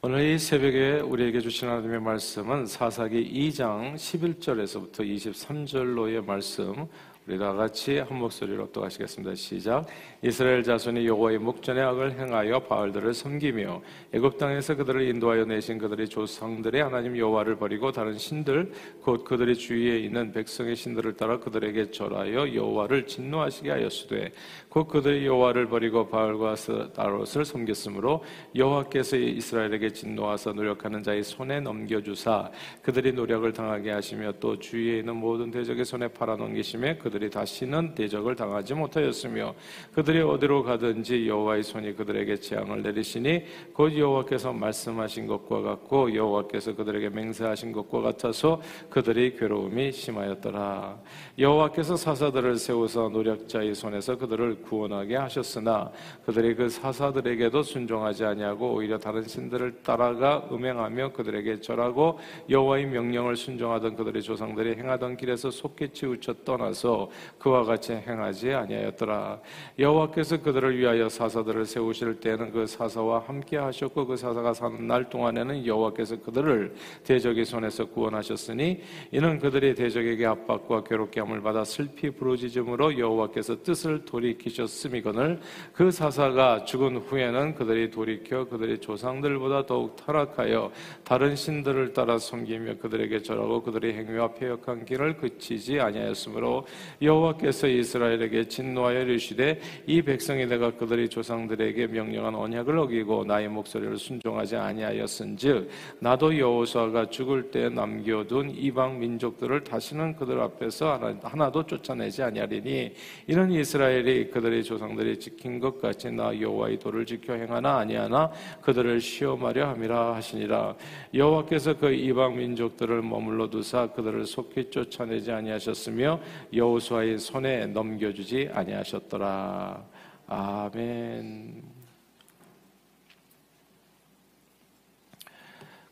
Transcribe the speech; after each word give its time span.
오늘 0.00 0.28
이 0.28 0.38
새벽에 0.38 1.00
우리에게 1.00 1.40
주신 1.40 1.68
하나님의 1.68 2.00
말씀은 2.00 2.66
사사기 2.66 3.50
2장 3.50 3.96
11절에서부터 3.96 5.00
23절로의 5.00 6.24
말씀 6.24 6.86
우리 7.28 7.36
다 7.36 7.52
같이 7.52 7.98
한 7.98 8.16
목소리로 8.16 8.72
또 8.72 8.82
하시겠습니다. 8.82 9.34
시작. 9.34 9.84
이스라엘 10.22 10.62
자손이 10.62 11.06
여호와의 11.06 11.36
목전의 11.36 11.84
악을 11.84 12.18
행하여 12.18 12.60
바알들을 12.60 13.12
섬기며 13.12 13.82
애굽 14.14 14.38
땅에서 14.38 14.74
그들을 14.76 15.02
인도하여 15.02 15.44
내신 15.44 15.76
그들의 15.76 16.08
조상들의 16.08 16.82
하나님 16.82 17.18
여호와를 17.18 17.56
버리고 17.56 17.92
다른 17.92 18.16
신들 18.16 18.72
곧 19.02 19.24
그들의 19.24 19.56
주위에 19.56 19.98
있는 19.98 20.32
백성의 20.32 20.74
신들을 20.74 21.18
따라 21.18 21.38
그들에게 21.38 21.90
절하여 21.90 22.54
여호와를 22.54 23.06
진노하시게 23.06 23.72
하였으되 23.72 24.32
곧 24.70 24.88
그들이 24.88 25.26
여호와를 25.26 25.68
버리고 25.68 26.08
바알과 26.08 26.54
아롯을 26.96 27.44
섬겼으므로 27.44 28.24
여호와께서 28.54 29.18
이스라엘에게 29.18 29.92
진노하사 29.92 30.52
노력하는 30.52 31.02
자의 31.02 31.22
손에 31.22 31.60
넘겨 31.60 32.00
주사 32.00 32.50
그들이 32.80 33.12
노력을 33.12 33.52
당하게 33.52 33.90
하시며 33.90 34.32
또 34.40 34.58
주위에 34.58 35.00
있는 35.00 35.16
모든 35.16 35.50
대적의 35.50 35.84
손에 35.84 36.08
팔아 36.08 36.36
넘기심에 36.36 36.96
그들 36.96 37.17
그들이 37.18 37.30
다시는 37.30 37.96
대적을 37.96 38.36
당하지 38.36 38.74
못하였으며 38.74 39.52
그들이 39.92 40.20
어디로 40.20 40.62
가든지 40.62 41.28
여호와의 41.28 41.64
손이 41.64 41.96
그들에게 41.96 42.36
재앙을 42.36 42.82
내리시니 42.82 43.42
곧 43.72 43.96
여호와께서 43.96 44.52
말씀하신 44.52 45.26
것과 45.26 45.62
같고 45.62 46.14
여호와께서 46.14 46.76
그들에게 46.76 47.08
맹세하신 47.08 47.72
것과 47.72 48.02
같아서 48.02 48.62
그들이 48.88 49.36
괴로움이 49.36 49.90
심하였더라. 49.90 50.96
여호와께서 51.38 51.96
사사들을 51.96 52.56
세우사 52.56 53.08
노력자의 53.08 53.74
손에서 53.74 54.16
그들을 54.16 54.62
구원하게 54.62 55.16
하셨으나 55.16 55.90
그들이 56.24 56.54
그 56.54 56.68
사사들에게도 56.68 57.64
순종하지 57.64 58.24
아니하고 58.24 58.74
오히려 58.74 58.96
다른 58.96 59.24
신들을 59.24 59.82
따라가 59.82 60.48
음행하며 60.52 61.12
그들에게 61.14 61.62
절하고 61.62 62.20
여호와의 62.48 62.86
명령을 62.86 63.34
순종하던 63.34 63.96
그들의 63.96 64.22
조상들이 64.22 64.76
행하던 64.76 65.16
길에서 65.16 65.50
속히 65.50 65.88
치우쳐 65.92 66.28
떠나서 66.44 67.07
그와 67.38 67.64
같이 67.64 67.92
행하지 67.92 68.52
아니하였더라. 68.52 69.40
여호와께서 69.78 70.42
그들을 70.42 70.78
위하여 70.78 71.08
사사들을 71.08 71.66
세우실 71.66 72.20
때는 72.20 72.52
그 72.52 72.66
사사와 72.66 73.24
함께 73.26 73.56
하셨고 73.56 74.06
그 74.06 74.16
사사가 74.16 74.54
사는 74.54 74.86
날 74.86 75.08
동안에는 75.08 75.66
여호와께서 75.66 76.20
그들을 76.20 76.74
대적의 77.04 77.44
손에서 77.44 77.86
구원하셨으니 77.86 78.82
이는 79.12 79.38
그들이 79.38 79.74
대적에게 79.74 80.26
압박과 80.26 80.84
괴롭게 80.84 81.20
함을 81.20 81.42
받아 81.42 81.64
슬피 81.64 82.10
부르짖음으로 82.10 82.98
여호와께서 82.98 83.62
뜻을 83.62 84.04
돌이키셨음이거늘 84.04 85.40
그 85.72 85.90
사사가 85.90 86.64
죽은 86.64 86.98
후에는 86.98 87.54
그들이 87.54 87.90
돌이켜 87.90 88.44
그들의 88.46 88.78
조상들보다 88.80 89.66
더욱 89.66 89.96
타락하여 89.96 90.70
다른 91.04 91.36
신들을 91.36 91.92
따라 91.92 92.18
섬기며 92.18 92.78
그들에게 92.78 93.22
절하고 93.22 93.62
그들의 93.62 93.94
행위와 93.94 94.34
폐역한 94.34 94.84
길을 94.84 95.16
그치지 95.16 95.80
아니하였으므로 95.80 96.66
여호와께서 97.00 97.68
이스라엘에게 97.68 98.48
진노하여 98.48 99.02
이르시되 99.02 99.60
이 99.86 100.02
백성이 100.02 100.46
내가 100.46 100.72
그들의 100.72 101.08
조상들에게 101.08 101.86
명령한 101.88 102.34
언약을 102.34 102.78
어기고 102.78 103.24
나의 103.24 103.48
목소리를 103.48 103.96
순종하지 103.96 104.56
아니하였은즉 104.56 105.68
나도 106.00 106.36
여호수아가 106.38 107.10
죽을 107.10 107.50
때 107.50 107.68
남겨둔 107.68 108.50
이방 108.50 108.98
민족들을 108.98 109.64
다시는 109.64 110.16
그들 110.16 110.40
앞에서 110.40 111.18
하나도 111.22 111.66
쫓아내지 111.66 112.22
아니하리니 112.22 112.92
이는 113.28 113.52
이스라엘이 113.52 114.30
그들의 114.30 114.64
조상들이 114.64 115.18
지킨 115.18 115.60
것 115.60 115.80
같이 115.80 116.10
나 116.10 116.38
여호와의 116.38 116.78
도를 116.78 117.06
지켜 117.06 117.34
행하나 117.34 117.78
아니하나 117.78 118.30
그들을 118.62 119.00
시험하려 119.00 119.68
함이라 119.68 120.16
하시니라. 120.16 120.74
여호와께서 121.14 121.78
그 121.78 121.92
이방 121.92 122.36
민족들을 122.36 123.02
머물러 123.02 123.48
두사 123.48 123.88
그들을 123.88 124.26
속히 124.26 124.70
쫓아내지 124.70 125.30
아니하셨으며 125.30 126.20
여호수 126.52 126.87
여호수아의 126.88 127.18
손에 127.18 127.66
넘겨주지 127.66 128.50
아니하셨더라. 128.52 129.84
아멘. 130.26 131.62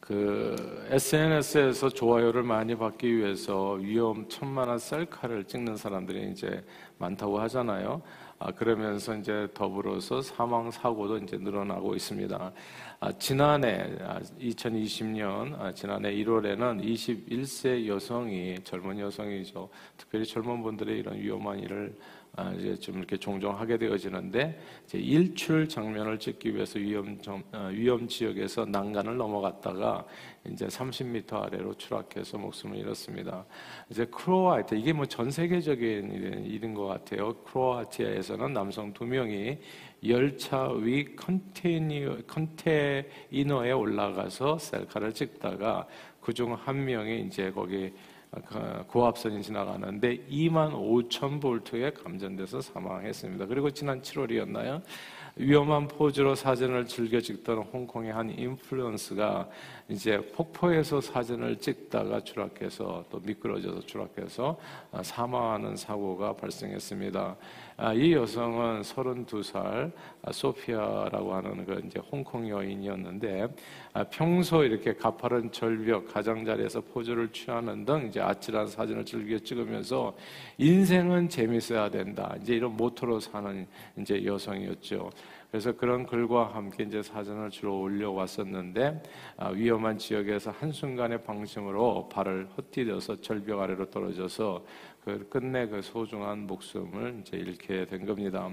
그 0.00 0.86
SNS에서 0.90 1.88
좋아요를 1.88 2.42
많이 2.42 2.76
받기 2.76 3.16
위해서 3.16 3.72
위험 3.72 4.28
천만한 4.28 4.78
셀카를 4.78 5.44
찍는 5.44 5.76
사람들이 5.76 6.30
이제 6.30 6.64
많다고 6.98 7.38
하잖아요. 7.40 8.02
아, 8.38 8.52
그러면서 8.52 9.16
이제 9.16 9.48
더불어서 9.54 10.20
사망 10.20 10.70
사고도 10.70 11.18
이제 11.18 11.38
늘어나고 11.38 11.94
있습니다. 11.94 12.52
아, 13.00 13.12
지난해 13.12 13.96
2020년 14.38 15.58
아, 15.58 15.66
아, 15.66 15.72
지난해 15.72 16.12
1월에는 16.12 16.84
21세 16.84 17.86
여성이 17.86 18.58
젊은 18.62 18.98
여성이죠. 18.98 19.70
특별히 19.96 20.26
젊은 20.26 20.62
분들의 20.62 20.98
이런 20.98 21.16
위험한 21.18 21.60
일을 21.60 21.94
아, 22.25 22.25
이제 22.58 22.76
좀 22.76 22.98
이렇게 22.98 23.16
종종 23.16 23.58
하게 23.58 23.78
되어지는데 23.78 24.60
이제 24.84 24.98
일출 24.98 25.68
장면을 25.68 26.18
찍기 26.18 26.54
위해서 26.54 26.78
위험 26.78 27.18
어, 27.52 27.68
위험 27.72 28.06
지역에서 28.06 28.66
난간을 28.66 29.16
넘어갔다가 29.16 30.06
이제 30.50 30.66
30m 30.66 31.32
아래로 31.42 31.74
추락해서 31.74 32.38
목숨을 32.38 32.76
잃었습니다. 32.76 33.44
이제 33.90 34.04
크로아티아 34.06 34.78
이게 34.78 34.92
뭐 34.92 35.06
전 35.16 35.30
세계적인 35.30 36.44
일인 36.44 36.74
것 36.74 36.86
같아요. 36.86 37.32
크로아티아에서는 37.44 38.52
남성 38.52 38.92
두 38.92 39.06
명이 39.06 39.58
열차 40.06 40.68
위 40.72 41.16
컨테이너, 41.16 42.18
컨테이너에 42.26 43.72
올라가서 43.72 44.58
셀카를 44.58 45.14
찍다가 45.14 45.86
그중 46.20 46.52
한 46.54 46.84
명이 46.84 47.22
이제 47.22 47.50
거기 47.50 47.90
그 47.90 47.96
고압선이 48.88 49.42
지나가는데 49.42 50.26
2만 50.26 50.72
5천 50.72 51.40
볼트에 51.40 51.92
감전돼서 51.92 52.60
사망했습니다. 52.60 53.46
그리고 53.46 53.70
지난 53.70 54.02
7월이었나요? 54.02 54.82
위험한 55.38 55.86
포즈로 55.86 56.34
사진을 56.34 56.86
즐겨 56.86 57.20
찍던 57.20 57.58
홍콩의 57.58 58.10
한 58.10 58.30
인플루언스가 58.30 59.46
이제 59.86 60.16
폭포에서 60.34 60.98
사진을 60.98 61.56
찍다가 61.56 62.20
추락해서 62.20 63.04
또 63.10 63.20
미끄러져서 63.20 63.82
추락해서 63.82 64.58
사망하는 65.02 65.76
사고가 65.76 66.32
발생했습니다. 66.36 67.36
아, 67.78 67.92
이 67.92 68.14
여성은 68.14 68.80
32살 68.80 69.92
아, 70.22 70.32
소피아라고 70.32 71.34
하는 71.34 71.66
그 71.66 71.82
이제 71.86 72.00
홍콩 72.10 72.48
여인이었는데 72.48 73.48
아, 73.92 74.04
평소 74.04 74.64
이렇게 74.64 74.94
가파른 74.94 75.52
절벽 75.52 76.10
가장자리에서 76.14 76.80
포즈를 76.80 77.30
취하는 77.30 77.84
등 77.84 78.06
이제 78.08 78.18
아찔한 78.18 78.68
사진을 78.68 79.04
즐겨 79.04 79.38
찍으면서 79.38 80.16
인생은 80.56 81.28
재밌어야 81.28 81.90
된다. 81.90 82.34
이제 82.40 82.54
이런 82.54 82.74
모토로 82.74 83.20
사는 83.20 83.66
이제 83.98 84.24
여성이었죠. 84.24 85.10
그래서 85.50 85.72
그런 85.72 86.06
글과 86.06 86.54
함께 86.54 86.84
이제 86.84 87.02
사진을 87.02 87.50
주로 87.50 87.80
올려왔었는데 87.80 89.02
위험한 89.54 89.96
지역에서 89.98 90.50
한순간의 90.50 91.22
방심으로 91.24 92.08
발을 92.08 92.48
헛디뎌서 92.56 93.20
절벽 93.20 93.60
아래로 93.60 93.90
떨어져서 93.90 94.64
그 95.06 95.24
끝내 95.28 95.68
그 95.68 95.80
소중한 95.82 96.48
목숨을 96.48 97.18
이제 97.20 97.36
잃게 97.36 97.86
된 97.86 98.04
겁니다. 98.04 98.50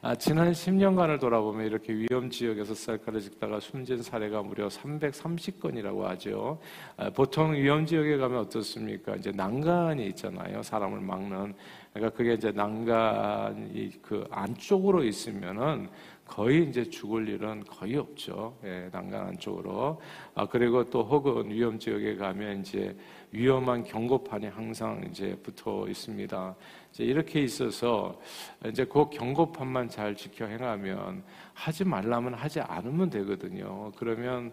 아, 0.00 0.14
지난 0.14 0.50
10년간을 0.50 1.20
돌아보면 1.20 1.66
이렇게 1.66 1.92
위험 1.92 2.30
지역에서 2.30 2.72
쌀가루 2.74 3.20
찍다가 3.20 3.60
숨진 3.60 4.02
사례가 4.02 4.42
무려 4.42 4.68
330건이라고 4.68 6.00
하죠. 6.04 6.58
아, 6.96 7.10
보통 7.10 7.52
위험 7.52 7.84
지역에 7.84 8.16
가면 8.16 8.38
어떻습니까? 8.38 9.14
이제 9.16 9.30
난간이 9.30 10.06
있잖아요. 10.06 10.62
사람을 10.62 11.00
막는. 11.00 11.54
그러니까 11.92 12.16
그게 12.16 12.34
이제 12.34 12.52
난간이 12.52 14.00
그 14.02 14.26
안쪽으로 14.30 15.02
있으면은 15.04 15.88
거의 16.24 16.68
이제 16.68 16.84
죽을 16.84 17.28
일은 17.28 17.64
거의 17.64 17.96
없죠. 17.96 18.56
예, 18.64 18.88
난간 18.92 19.26
안쪽으로. 19.28 20.00
아, 20.36 20.46
그리고 20.46 20.88
또 20.88 21.02
혹은 21.02 21.50
위험 21.50 21.76
지역에 21.76 22.14
가면 22.14 22.60
이제 22.60 22.96
위험한 23.32 23.82
경고판이 23.82 24.46
항상 24.46 25.04
이제 25.10 25.36
붙어 25.42 25.88
있습니다. 25.88 26.54
이제 26.92 27.04
이렇게 27.04 27.42
있어서 27.42 28.20
이제 28.64 28.84
그 28.84 29.10
경고판만 29.10 29.88
잘 29.88 30.14
지켜 30.14 30.46
행하면 30.46 31.24
하지 31.52 31.84
말라면 31.84 32.34
하지 32.34 32.60
않으면 32.60 33.10
되거든요. 33.10 33.90
그러면 33.96 34.52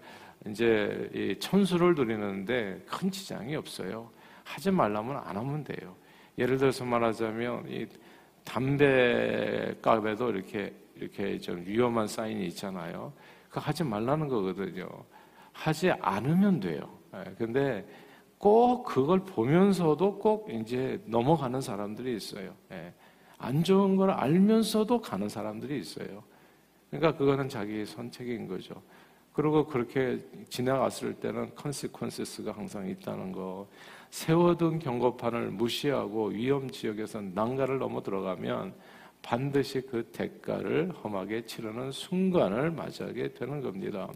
이제 0.49 1.11
이 1.13 1.35
천수를 1.39 1.93
누리는데 1.93 2.85
큰 2.87 3.11
지장이 3.11 3.55
없어요. 3.55 4.09
하지 4.43 4.71
말라면 4.71 5.17
안 5.17 5.37
하면 5.37 5.63
돼요. 5.63 5.95
예를 6.37 6.57
들어서 6.57 6.85
말하자면 6.85 7.69
이 7.69 7.87
담배 8.43 9.75
값에도 9.81 10.29
이렇게 10.29 10.73
이렇게 10.95 11.37
좀 11.37 11.63
위험한 11.65 12.07
사인이 12.07 12.45
있잖아요. 12.47 13.13
그 13.49 13.59
하지 13.59 13.83
말라는 13.83 14.27
거거든요. 14.27 14.87
하지 15.51 15.91
않으면 15.91 16.59
돼요. 16.59 16.89
예, 17.15 17.33
근데 17.37 17.85
꼭 18.37 18.83
그걸 18.83 19.19
보면서도 19.19 20.19
꼭 20.19 20.49
이제 20.51 21.01
넘어가는 21.05 21.59
사람들이 21.59 22.15
있어요. 22.15 22.53
예. 22.71 22.93
안 23.39 23.63
좋은 23.63 23.95
걸 23.95 24.11
알면서도 24.11 25.01
가는 25.01 25.29
사람들이 25.29 25.79
있어요. 25.79 26.23
그러니까 26.89 27.17
그거는 27.17 27.49
자기 27.49 27.85
선택인 27.85 28.47
거죠. 28.47 28.81
그리고 29.37 29.67
그렇게 29.67 30.17
지나갔을 30.49 31.13
때는 31.13 31.51
컨시퀀스가 31.51 32.55
항상 32.55 32.89
있다는 32.89 33.31
거. 33.31 33.67
세워둔 34.09 34.79
경고판을 34.79 35.51
무시하고 35.51 36.29
위험 36.29 36.67
지역에서 36.71 37.21
난가를 37.21 37.77
넘어 37.77 38.01
들어가면 38.01 38.73
반드시 39.21 39.81
그 39.81 40.09
대가를 40.11 40.91
험하게 40.91 41.45
치르는 41.45 41.91
순간을 41.91 42.71
맞이하게 42.71 43.35
되는 43.35 43.61
겁니다. 43.61 44.09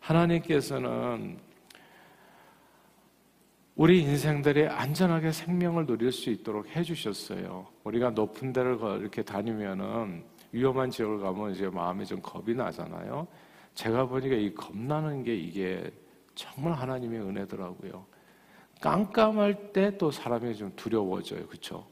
하나님께서는 0.00 1.36
우리 3.76 4.00
인생들이 4.00 4.66
안전하게 4.66 5.32
생명을 5.32 5.84
누릴 5.84 6.10
수 6.10 6.30
있도록 6.30 6.74
해주셨어요. 6.74 7.66
우리가 7.84 8.10
높은 8.12 8.54
데를 8.54 8.78
이렇게 8.98 9.22
다니면은 9.22 10.24
위험한 10.52 10.90
지역을 10.90 11.18
가면 11.18 11.50
이제 11.50 11.68
마음에 11.68 12.02
좀 12.06 12.22
겁이 12.22 12.54
나잖아요. 12.54 13.28
제가 13.74 14.06
보니까 14.06 14.36
이 14.36 14.54
겁나는 14.54 15.22
게 15.24 15.34
이게 15.34 15.90
정말 16.34 16.72
하나님의 16.74 17.20
은혜더라고요. 17.20 18.06
깜깜할 18.80 19.72
때 19.72 19.96
또 19.98 20.10
사람이 20.10 20.54
좀 20.56 20.72
두려워져요. 20.76 21.46
그렇죠? 21.46 21.86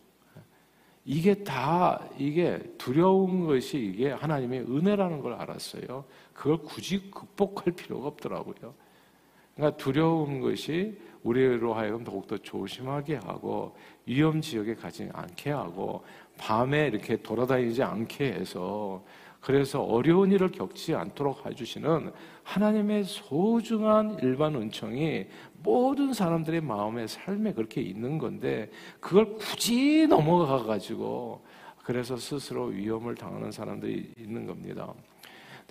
이게 1.05 1.43
다 1.43 2.00
이게 2.17 2.58
두려운 2.79 3.46
것이 3.46 3.79
이게 3.79 4.11
하나님의 4.11 4.61
은혜라는 4.61 5.20
걸 5.20 5.32
알았어요. 5.34 6.05
그걸 6.32 6.58
굳이 6.58 7.11
극복할 7.11 7.73
필요가 7.73 8.08
없더라고요. 8.08 8.75
그러니까 9.55 9.76
두려운 9.76 10.40
것이 10.40 10.99
우리로 11.25 11.75
하여금 11.75 12.05
더욱더 12.05 12.37
조심하게 12.38 13.17
하고 13.17 13.76
위험 14.06 14.40
지역에 14.40 14.75
가지 14.75 15.08
않게 15.12 15.50
하고 15.50 16.05
밤에 16.38 16.88
이렇게 16.88 17.17
돌아다니지 17.20 17.82
않게 17.82 18.32
해서 18.32 19.05
그래서 19.42 19.82
어려운 19.82 20.30
일을 20.30 20.52
겪지 20.52 20.94
않도록 20.94 21.44
해주시는 21.44 22.12
하나님의 22.44 23.04
소중한 23.04 24.16
일반 24.22 24.54
은총이 24.54 25.26
모든 25.64 26.12
사람들의 26.12 26.60
마음의 26.60 27.08
삶에 27.08 27.52
그렇게 27.52 27.80
있는 27.80 28.18
건데 28.18 28.70
그걸 29.00 29.34
굳이 29.34 30.06
넘어가 30.06 30.62
가지고 30.62 31.44
그래서 31.82 32.16
스스로 32.16 32.66
위험을 32.66 33.16
당하는 33.16 33.50
사람들이 33.50 34.14
있는 34.16 34.46
겁니다. 34.46 34.94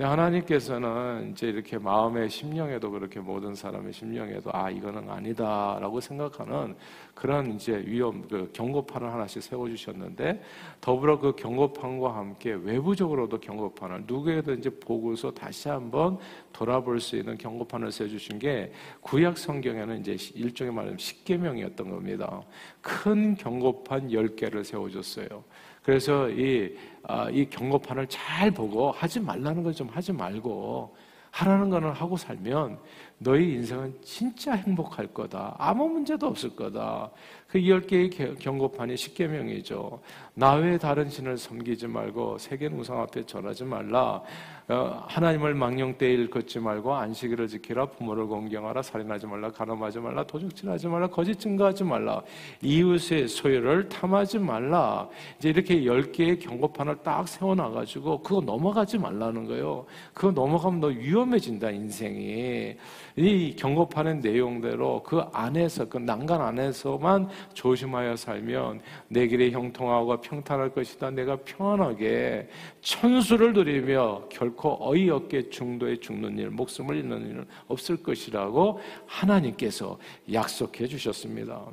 하나님께서는 0.03 1.31
이제 1.31 1.47
이렇게 1.47 1.77
마음의 1.77 2.29
심령에도 2.29 2.91
그렇게 2.91 3.19
모든 3.19 3.53
사람의 3.53 3.93
심령에도 3.93 4.49
아 4.53 4.69
이거는 4.69 5.09
아니다라고 5.09 5.99
생각하는 5.99 6.75
그런 7.13 7.55
이제 7.55 7.83
위험 7.85 8.27
그 8.27 8.49
경고판을 8.53 9.11
하나씩 9.11 9.43
세워 9.43 9.67
주셨는데 9.67 10.41
더불어 10.79 11.19
그 11.19 11.35
경고판과 11.35 12.15
함께 12.15 12.53
외부적으로도 12.53 13.39
경고판을 13.39 14.03
누구에든지 14.07 14.69
보고서 14.79 15.31
다시 15.31 15.69
한번 15.69 16.17
돌아볼 16.53 16.99
수 16.99 17.17
있는 17.17 17.37
경고판을 17.37 17.91
세 17.91 18.07
주신 18.07 18.39
게 18.39 18.71
구약 19.01 19.37
성경에는 19.37 19.99
이제 19.99 20.17
일종의 20.35 20.73
말하면 20.73 20.97
십계명이었던 20.97 21.89
겁니다. 21.89 22.41
큰 22.81 23.35
경고판 23.35 24.09
10개를 24.09 24.63
세워 24.63 24.89
줬어요. 24.89 25.43
그래서 25.83 26.29
이, 26.29 26.75
아, 27.03 27.29
이 27.29 27.45
경고판을 27.49 28.07
잘 28.07 28.51
보고 28.51 28.91
하지 28.91 29.19
말라는 29.19 29.63
걸 29.63 29.73
좀 29.73 29.87
하지 29.89 30.11
말고 30.13 30.95
하라는 31.31 31.69
거는 31.69 31.91
하고 31.91 32.17
살면 32.17 32.77
너희 33.23 33.53
인생은 33.53 33.93
진짜 34.01 34.53
행복할 34.53 35.05
거다. 35.05 35.55
아무 35.59 35.87
문제도 35.87 36.25
없을 36.25 36.55
거다. 36.55 37.11
그 37.51 37.67
열 37.67 37.81
개의 37.81 38.09
경고판이 38.09 38.95
십계명이죠. 38.95 39.99
나 40.33 40.53
외에 40.53 40.77
다른 40.77 41.09
신을 41.09 41.37
섬기지 41.37 41.85
말고 41.87 42.37
세계 42.37 42.67
우상 42.67 43.01
앞에 43.01 43.25
절하지 43.25 43.65
말라. 43.65 44.21
어, 44.69 45.03
하나님을 45.05 45.53
망령되이 45.55 46.13
일컫지 46.13 46.59
말고 46.59 46.95
안식일을 46.95 47.49
지키라. 47.49 47.87
부모를 47.87 48.25
공경하라. 48.27 48.81
살인하지 48.81 49.27
말라. 49.27 49.51
가늠하지 49.51 49.99
말라. 49.99 50.23
도둑질하지 50.23 50.87
말라. 50.87 51.07
거짓 51.07 51.37
증거하지 51.37 51.83
말라. 51.83 52.21
이웃의 52.61 53.27
소유를 53.27 53.89
탐하지 53.89 54.39
말라. 54.39 55.09
이제 55.37 55.49
이렇게 55.49 55.85
열 55.85 56.13
개의 56.13 56.39
경고판을 56.39 56.99
딱 57.03 57.27
세워놔가지고 57.27 58.23
그거 58.23 58.39
넘어가지 58.39 58.97
말라는 58.97 59.45
거예요. 59.45 59.85
그거 60.13 60.31
넘어가면 60.31 60.79
너 60.79 60.87
위험해진다 60.87 61.69
인생이 61.71 62.77
이 63.15 63.55
경고판의 63.55 64.17
내용대로 64.17 65.03
그 65.03 65.21
안에서 65.33 65.87
그 65.89 65.97
난간 65.97 66.41
안에서만 66.41 67.29
조심하여 67.53 68.15
살면 68.15 68.81
내 69.07 69.27
길이 69.27 69.51
형통하고 69.51 70.21
평탄할 70.21 70.69
것이다 70.69 71.11
내가 71.11 71.37
평안하게 71.37 72.49
천수를 72.81 73.53
누리며 73.53 74.23
결코 74.29 74.77
어이없게 74.79 75.49
중도에 75.49 75.97
죽는 75.97 76.37
일, 76.37 76.49
목숨을 76.49 76.95
잃는 76.97 77.29
일은 77.29 77.45
없을 77.67 78.01
것이라고 78.01 78.79
하나님께서 79.05 79.97
약속해 80.31 80.87
주셨습니다. 80.87 81.65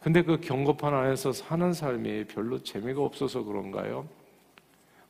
근데 0.00 0.22
그 0.22 0.40
경고판 0.40 0.92
안에서 0.92 1.32
사는 1.32 1.72
삶이 1.72 2.24
별로 2.24 2.60
재미가 2.60 3.00
없어서 3.02 3.44
그런가요? 3.44 4.08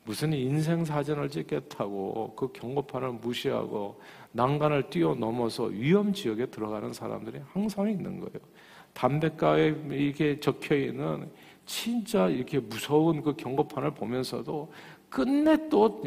무슨 0.05 0.33
인생 0.33 0.83
사전을 0.83 1.29
찍겠다고 1.29 2.33
그 2.35 2.51
경고판을 2.51 3.13
무시하고 3.13 4.01
난간을 4.33 4.89
뛰어넘어서 4.89 5.65
위험 5.65 6.11
지역에 6.11 6.47
들어가는 6.47 6.91
사람들이 6.91 7.39
항상 7.51 7.89
있는 7.89 8.19
거예요. 8.19 8.39
담배가에 8.93 9.75
이게 9.91 10.39
적혀 10.39 10.75
있는 10.75 11.29
진짜 11.65 12.27
이렇게 12.27 12.59
무서운 12.59 13.21
그 13.21 13.35
경고판을 13.35 13.91
보면서도 13.91 14.71
끝내 15.09 15.69
또 15.69 16.01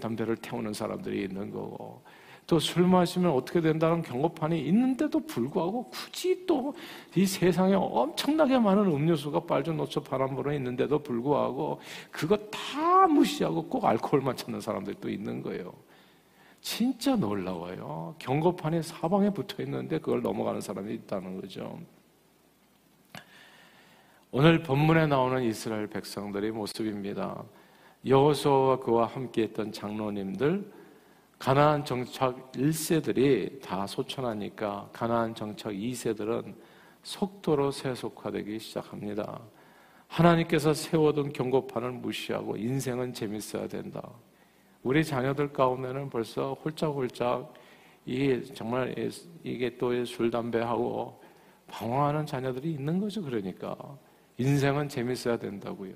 담배를 0.00 0.36
태우는 0.36 0.72
사람들이 0.72 1.24
있는 1.24 1.50
거고 1.50 2.02
또 2.46 2.58
술 2.58 2.86
마시면 2.86 3.30
어떻게 3.32 3.60
된다는 3.60 4.02
경고판이 4.02 4.60
있는데도 4.68 5.20
불구하고 5.20 5.90
굳이 5.90 6.44
또 6.46 6.74
이 7.14 7.26
세상에 7.26 7.74
엄청나게 7.74 8.58
많은 8.58 8.86
음료수가 8.86 9.40
빨주 9.40 9.72
노초 9.72 10.02
바람 10.02 10.34
불어 10.34 10.52
있는데도 10.54 10.98
불구하고 10.98 11.80
그거 12.10 12.36
다 12.50 13.06
무시하고 13.06 13.64
꼭 13.68 13.84
알코올만 13.84 14.36
찾는 14.36 14.60
사람들도 14.60 15.10
있는 15.10 15.42
거예요. 15.42 15.74
진짜 16.62 17.16
놀라워요. 17.16 18.14
경고판이 18.18 18.82
사방에 18.82 19.30
붙어 19.30 19.62
있는데 19.62 19.98
그걸 19.98 20.22
넘어가는 20.22 20.60
사람이 20.60 20.94
있다는 20.94 21.40
거죠. 21.40 21.78
오늘 24.30 24.62
본문에 24.62 25.06
나오는 25.08 25.42
이스라엘 25.42 25.88
백성들의 25.88 26.50
모습입니다. 26.52 27.42
여호수아와 28.06 28.78
그와 28.78 29.06
함께 29.06 29.42
했던 29.42 29.70
장로님들 29.70 30.72
가나안 31.42 31.84
정착 31.84 32.52
1세들이 32.52 33.60
다 33.60 33.84
소천하니까 33.84 34.90
가나안 34.92 35.34
정착 35.34 35.72
2세들은 35.72 36.54
속도로 37.02 37.72
세속화되기 37.72 38.60
시작합니다. 38.60 39.40
하나님께서 40.06 40.72
세워둔 40.72 41.32
경고판을 41.32 41.90
무시하고 41.94 42.56
인생은 42.56 43.12
재밌어야 43.12 43.66
된다. 43.66 44.08
우리 44.84 45.04
자녀들 45.04 45.52
가운데는 45.52 46.10
벌써 46.10 46.54
홀짝홀짝 46.64 47.52
이게 48.06 48.40
정말 48.54 48.94
이게 49.42 49.76
또 49.78 50.04
술 50.04 50.30
담배하고 50.30 51.20
방황하는 51.66 52.24
자녀들이 52.24 52.70
있는 52.70 53.00
거죠. 53.00 53.20
그러니까 53.20 53.76
인생은 54.38 54.88
재밌어야 54.88 55.38
된다고요. 55.38 55.94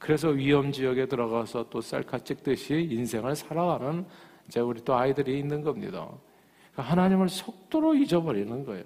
그래서 0.00 0.30
위험 0.30 0.72
지역에 0.72 1.06
들어가서 1.06 1.68
또 1.70 1.80
셀카 1.80 2.18
찍듯이 2.18 2.88
인생을 2.90 3.36
살아가는 3.36 4.04
이제 4.48 4.60
우리 4.60 4.84
또 4.84 4.94
아이들이 4.94 5.38
있는 5.38 5.62
겁니다. 5.62 6.08
그러니까 6.72 6.92
하나님을 6.92 7.28
속도로 7.28 7.94
잊어버리는 7.94 8.64
거예요. 8.64 8.84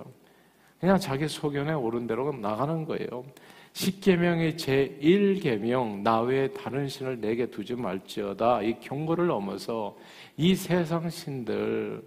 그냥 0.81 0.99
자기 0.99 1.27
소견에 1.27 1.73
오른 1.73 2.07
대로 2.07 2.33
나가는 2.33 2.85
거예요. 2.85 3.25
10계명의 3.73 4.57
제1계명 4.57 6.01
나 6.01 6.21
외에 6.21 6.49
다른 6.49 6.89
신을 6.89 7.21
내게 7.21 7.47
두지 7.47 7.75
말지어다 7.75 8.63
이 8.63 8.81
경고를 8.81 9.27
넘어서 9.27 9.97
이 10.37 10.55
세상 10.55 11.11
신들 11.11 12.03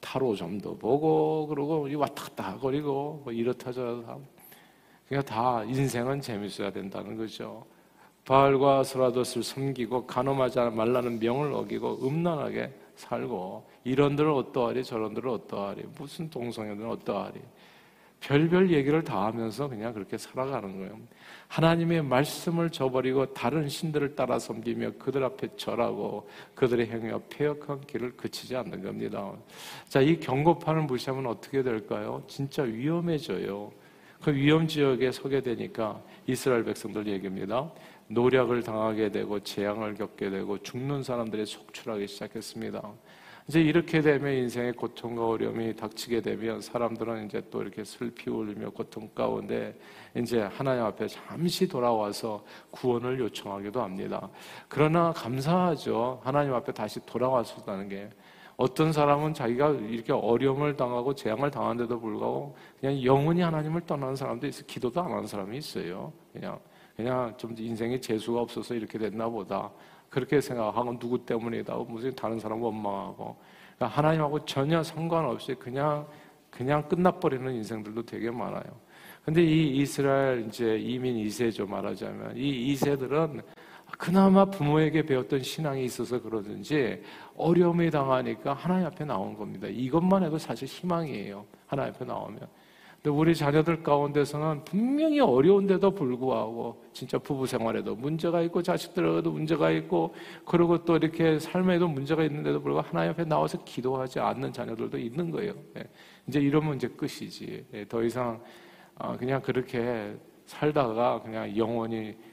타로 0.00 0.34
점도 0.34 0.76
보고 0.76 1.46
그러고 1.46 1.88
왔다 1.96 2.24
갔다 2.24 2.56
거리고 2.56 3.20
뭐 3.22 3.32
이렇다 3.32 3.70
저렇다 3.70 4.18
그러니까 5.06 5.34
다 5.34 5.62
인생은 5.64 6.20
재밌어야 6.20 6.70
된다는 6.72 7.16
거죠. 7.16 7.64
바알과 8.30 8.84
스라도스를 8.84 9.42
섬기고 9.42 10.06
간음하지 10.06 10.60
말라는 10.60 11.18
명을 11.18 11.52
어기고 11.52 12.06
음란하게 12.06 12.72
살고 12.94 13.68
이런들은 13.82 14.32
어떠하리 14.32 14.84
저런들은 14.84 15.28
어떠하리 15.32 15.82
무슨 15.98 16.30
동성애들은 16.30 16.88
어떠하리 16.90 17.40
별별 18.20 18.70
얘기를 18.70 19.02
다 19.02 19.24
하면서 19.24 19.68
그냥 19.68 19.92
그렇게 19.92 20.16
살아가는 20.16 20.78
거예요. 20.78 20.96
하나님의 21.48 22.04
말씀을 22.04 22.70
저버리고 22.70 23.34
다른 23.34 23.68
신들을 23.68 24.14
따라 24.14 24.38
섬기며 24.38 24.92
그들 25.00 25.24
앞에 25.24 25.56
절하고 25.56 26.28
그들의 26.54 26.86
행위와 26.86 27.18
폐역한 27.30 27.80
길을 27.80 28.16
그치지 28.16 28.54
않는 28.54 28.84
겁니다. 28.84 29.32
자, 29.88 30.00
이 30.00 30.20
경고판을 30.20 30.82
무시하면 30.82 31.26
어떻게 31.26 31.64
될까요? 31.64 32.22
진짜 32.28 32.62
위험해져요. 32.62 33.72
그 34.22 34.34
위험 34.34 34.66
지역에 34.66 35.10
서게 35.12 35.40
되니까 35.40 36.02
이스라엘 36.26 36.64
백성들 36.64 37.06
얘기입니다. 37.06 37.70
노력을 38.08 38.62
당하게 38.62 39.10
되고 39.10 39.40
재앙을 39.40 39.94
겪게 39.94 40.30
되고 40.30 40.58
죽는 40.58 41.02
사람들이 41.02 41.46
속출하기 41.46 42.06
시작했습니다. 42.06 42.82
이제 43.48 43.60
이렇게 43.60 44.00
되면 44.00 44.32
인생의 44.32 44.74
고통과 44.74 45.26
어려움이 45.26 45.74
닥치게 45.74 46.20
되면 46.20 46.60
사람들은 46.60 47.26
이제 47.26 47.42
또 47.50 47.62
이렇게 47.62 47.82
슬피 47.82 48.30
울며 48.30 48.70
고통 48.70 49.08
가운데 49.14 49.74
이제 50.14 50.42
하나님 50.42 50.84
앞에 50.84 51.08
잠시 51.08 51.66
돌아와서 51.66 52.44
구원을 52.70 53.18
요청하기도 53.18 53.82
합니다. 53.82 54.28
그러나 54.68 55.12
감사하죠. 55.12 56.20
하나님 56.22 56.52
앞에 56.54 56.72
다시 56.72 57.04
돌아왔었다는 57.06 57.88
게 57.88 58.10
어떤 58.60 58.92
사람은 58.92 59.32
자기가 59.32 59.70
이렇게 59.70 60.12
어려움을 60.12 60.76
당하고 60.76 61.14
재앙을 61.14 61.50
당한데도 61.50 61.98
불구하고 61.98 62.54
그냥 62.78 63.02
영원히 63.02 63.40
하나님을 63.40 63.80
떠나는 63.86 64.14
사람도 64.14 64.46
있어. 64.48 64.62
기도도 64.66 65.00
안 65.00 65.10
하는 65.10 65.26
사람이 65.26 65.56
있어요. 65.56 66.12
그냥 66.30 66.60
그냥 66.94 67.34
좀 67.38 67.54
인생에 67.56 67.98
재수가 67.98 68.38
없어서 68.38 68.74
이렇게 68.74 68.98
됐나 68.98 69.30
보다. 69.30 69.70
그렇게 70.10 70.42
생각하고 70.42 70.98
누구 70.98 71.24
때문이다. 71.24 71.74
무슨 71.88 72.14
다른 72.14 72.38
사람 72.38 72.60
원망하고 72.60 73.34
그러니까 73.76 73.96
하나님하고 73.96 74.44
전혀 74.44 74.82
상관없이 74.82 75.54
그냥 75.54 76.06
그냥 76.50 76.86
끝나버리는 76.86 77.50
인생들도 77.54 78.02
되게 78.04 78.30
많아요. 78.30 78.78
근데 79.24 79.42
이 79.42 79.78
이스라엘 79.78 80.46
이제 80.46 80.76
이민 80.76 81.16
2세죠 81.16 81.66
말하자면 81.66 82.36
이 82.36 82.74
2세들은 82.74 83.42
그나마 84.00 84.46
부모에게 84.46 85.02
배웠던 85.02 85.42
신앙이 85.42 85.84
있어서 85.84 86.22
그러든지 86.22 87.02
어려움이 87.36 87.90
당하니까 87.90 88.54
하나님 88.54 88.86
앞에 88.86 89.04
나온 89.04 89.36
겁니다. 89.36 89.68
이것만 89.68 90.22
해도 90.22 90.38
사실 90.38 90.66
희망이에요. 90.66 91.44
하나님 91.66 91.92
앞에 91.94 92.06
나오면. 92.06 92.40
근데 92.94 93.10
우리 93.10 93.34
자녀들 93.34 93.82
가운데서는 93.82 94.64
분명히 94.64 95.20
어려운데도 95.20 95.90
불구하고 95.90 96.82
진짜 96.94 97.18
부부 97.18 97.46
생활에도 97.46 97.94
문제가 97.94 98.40
있고 98.40 98.62
자식들에게도 98.62 99.30
문제가 99.30 99.70
있고 99.70 100.14
그리고 100.46 100.82
또 100.82 100.96
이렇게 100.96 101.38
삶에도 101.38 101.86
문제가 101.86 102.24
있는데도 102.24 102.62
불구하고 102.62 102.88
하나님 102.88 103.12
앞에 103.12 103.24
나와서 103.24 103.62
기도하지 103.64 104.18
않는 104.18 104.50
자녀들도 104.50 104.96
있는 104.96 105.30
거예요. 105.30 105.52
예. 105.76 105.84
이제 106.26 106.40
이러면 106.40 106.76
이제 106.76 106.88
끝이지. 106.88 107.66
예. 107.74 107.84
더 107.86 108.02
이상 108.02 108.42
어, 108.94 109.14
그냥 109.18 109.42
그렇게 109.42 110.16
살다가 110.46 111.20
그냥 111.20 111.54
영원히 111.54 112.08
어, 112.10 112.29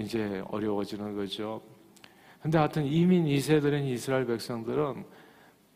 이제 0.00 0.42
어려워지는 0.48 1.16
거죠. 1.16 1.60
근데 2.40 2.58
하여튼 2.58 2.86
이민 2.86 3.24
2세들인 3.26 3.86
이스라엘 3.86 4.26
백성들은 4.26 5.04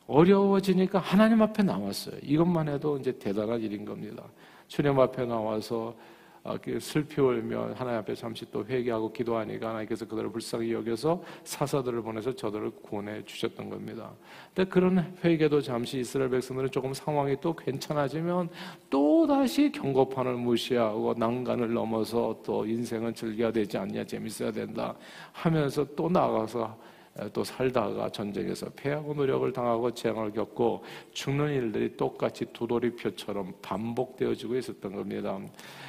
어려워지니까 0.06 0.98
하나님 0.98 1.42
앞에 1.42 1.62
나왔어요. 1.62 2.16
이것만 2.22 2.68
해도 2.68 2.96
이제 2.96 3.12
대단한 3.18 3.60
일인 3.60 3.84
겁니다. 3.84 4.24
주님 4.68 4.98
앞에 4.98 5.26
나와서 5.26 5.88
아, 5.90 5.94
그 5.94 6.15
슬피 6.80 7.20
울며 7.20 7.74
하나님 7.74 8.00
앞에 8.00 8.14
잠시 8.14 8.44
또 8.50 8.64
회개하고 8.64 9.12
기도하니까 9.12 9.70
하나님께서 9.70 10.06
그들을 10.06 10.30
불쌍히 10.30 10.72
여겨서 10.72 11.22
사사들을 11.44 12.02
보내서 12.02 12.34
저들을 12.34 12.70
구원해 12.82 13.22
주셨던 13.24 13.70
겁니다. 13.70 14.12
근데 14.54 14.68
그런 14.68 15.16
회개도 15.24 15.60
잠시 15.60 16.00
이스라엘 16.00 16.30
백성들은 16.30 16.70
조금 16.70 16.94
상황이 16.94 17.36
또 17.40 17.54
괜찮아지면 17.54 18.48
또 18.90 19.26
다시 19.26 19.70
경고판을 19.72 20.34
무시하고 20.34 21.14
난간을 21.16 21.72
넘어서 21.72 22.40
또 22.44 22.64
인생은 22.66 23.14
즐겨야 23.14 23.52
되지 23.52 23.78
않냐 23.78 24.04
재밌어야 24.04 24.52
된다 24.52 24.94
하면서 25.32 25.86
또 25.94 26.08
나가서 26.08 26.76
또 27.32 27.42
살다가 27.44 28.10
전쟁에서 28.10 28.66
패하고 28.76 29.14
노력을 29.14 29.50
당하고 29.52 29.92
재앙을 29.92 30.32
겪고 30.32 30.84
죽는 31.12 31.54
일들이 31.54 31.96
똑같이 31.96 32.44
두도리표처럼 32.52 33.54
반복되어지고 33.62 34.56
있었던 34.56 34.94
겁니다. 34.94 35.38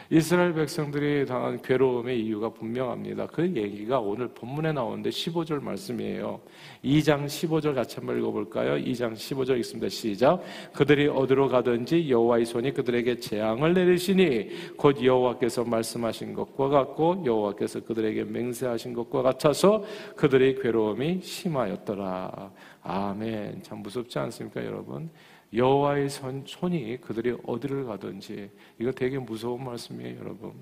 이스라엘 0.10 0.54
백성들이 0.54 1.26
당한 1.26 1.62
괴로움의 1.62 2.22
이유가 2.22 2.50
분명합니다. 2.50 3.28
그 3.28 3.44
얘기가 3.44 4.00
오늘 4.00 4.30
본문에 4.30 4.72
나오는데 4.72 5.10
15절 5.10 5.62
말씀이에요. 5.62 6.40
2장 6.84 7.26
15절 7.26 7.76
같이 7.76 7.98
한번 7.98 8.18
읽어볼까요? 8.20 8.76
2장 8.76 9.14
15절 9.14 9.58
읽습니다. 9.58 9.90
시작. 9.90 10.42
그들이 10.74 11.08
어디로 11.08 11.50
가든지 11.50 12.10
여호와의 12.10 12.46
손이 12.46 12.74
그들에게 12.74 13.20
재앙을 13.20 13.74
내리시니 13.74 14.76
곧 14.78 15.04
여호와께서 15.04 15.66
말씀하신 15.66 16.34
것과 16.34 16.70
같고 16.70 17.24
여호와께서 17.26 17.82
그들에게 17.82 18.24
맹세하신 18.24 18.94
것과 18.94 19.22
같아서 19.22 19.84
그들의 20.16 20.62
괴로움이 20.62 21.17
심하였더라. 21.22 22.52
아멘. 22.84 23.64
참 23.64 23.80
무섭지 23.80 24.20
않습니까, 24.20 24.64
여러분? 24.66 25.10
여호와의 25.54 26.10
손, 26.10 26.44
손이 26.46 27.00
그들이 27.02 27.38
어디를 27.46 27.86
가든지 27.86 28.52
이거 28.80 28.92
되게 28.92 29.18
무서운 29.18 29.64
말씀이에요, 29.64 30.20
여러분. 30.20 30.54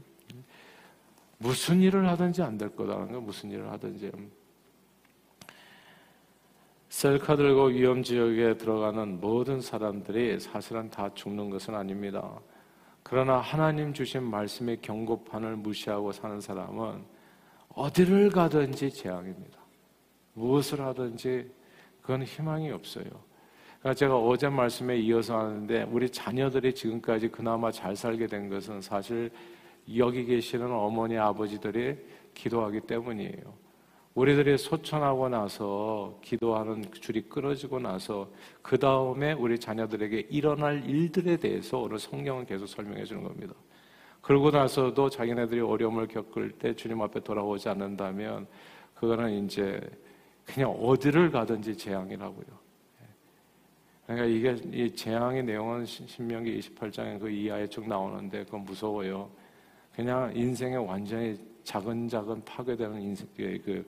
무슨 1.38 1.82
일을 1.82 2.08
하든지 2.08 2.42
안 2.42 2.58
될 2.58 2.76
거다라는 2.76 3.14
거 3.14 3.20
무슨 3.22 3.52
일을 3.52 3.70
하든지. 3.72 4.12
셀카 6.90 7.36
들고 7.36 7.66
위험 7.66 8.04
지역에 8.04 8.58
들어가는 8.58 9.20
모든 9.20 9.60
사람들이 9.60 10.40
사실은 10.40 10.90
다 10.90 11.14
죽는 11.14 11.50
것은 11.50 11.76
아닙니다. 11.76 12.40
그러나 13.04 13.40
하나님 13.40 13.94
주신 13.94 14.24
말씀의 14.24 14.82
경고판을 14.82 15.58
무시하고 15.58 16.12
사는 16.12 16.40
사람은 16.40 17.04
어디를 17.70 18.30
가든지 18.30 18.92
재앙입니다. 18.92 19.65
무엇을 20.36 20.82
하든지 20.82 21.50
그건 22.02 22.24
희망이 22.24 22.70
없어요. 22.72 23.06
그러니까 23.80 23.94
제가 23.94 24.18
어제 24.18 24.48
말씀에 24.48 24.98
이어서 25.00 25.40
하는데 25.40 25.84
우리 25.92 26.10
자녀들이 26.10 26.74
지금까지 26.74 27.30
그나마 27.30 27.72
잘 27.72 27.96
살게 27.96 28.28
된 28.28 28.50
것은 28.50 28.82
사실 28.82 29.32
여기 29.98 30.26
계시는 30.26 30.72
어머니 30.72 31.18
아버지들이 31.18 31.98
기도하기 32.34 32.82
때문이에요. 32.82 33.66
우리들이 34.16 34.58
소천하고 34.58 35.28
나서 35.30 36.18
기도하는 36.22 36.84
줄이 36.94 37.22
끊어지고 37.24 37.80
나서 37.80 38.32
그 38.62 38.80
다음에 38.80 39.34
우리 39.34 39.60
자녀들에게 39.60 40.28
일어날 40.30 40.90
일들에 40.90 41.38
대해서 41.38 41.80
오늘 41.80 42.00
성경은 42.00 42.46
계속 42.46 42.66
설명해 42.66 43.04
주는 43.04 43.24
겁니다. 43.24 43.54
그러고 44.22 44.52
나서도 44.52 45.10
자기네들이 45.10 45.60
어려움을 45.60 46.08
겪을 46.08 46.54
때 46.54 46.74
주님 46.74 47.02
앞에 47.02 47.20
돌아오지 47.20 47.70
않는다면 47.70 48.48
그거는 48.96 49.46
이제 49.46 49.80
그냥 50.46 50.72
어디를 50.72 51.32
가든지 51.32 51.76
재앙이라고요. 51.76 52.66
그러니까 54.06 54.28
이게 54.28 54.56
이 54.72 54.96
재앙의 54.96 55.44
내용은 55.44 55.86
신명기 55.86 56.60
28장에 56.60 57.20
그 57.20 57.30
이하에 57.30 57.68
쭉 57.68 57.88
나오는데 57.88 58.44
그건 58.46 58.64
무서워요. 58.64 59.30
그냥 59.96 60.32
인생에 60.36 60.76
완전히 60.76 61.40
작은 61.64 62.08
작은 62.08 62.46
파괴되는 62.46 63.02
인생의 63.02 63.62
그 63.64 63.88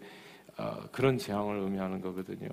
어, 0.57 0.81
그런 0.91 1.19
재앙을 1.19 1.57
의미하는 1.59 2.01
거거든요. 2.01 2.49